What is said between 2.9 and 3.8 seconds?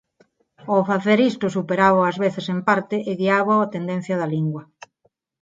e guiábao a